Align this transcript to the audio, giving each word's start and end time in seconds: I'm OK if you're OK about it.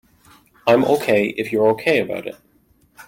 I'm 0.65 0.83
OK 0.83 1.27
if 1.37 1.51
you're 1.51 1.67
OK 1.67 1.99
about 1.99 2.25
it. 2.25 2.39